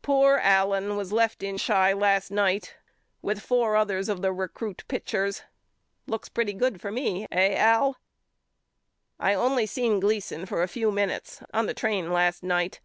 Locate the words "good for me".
6.54-7.26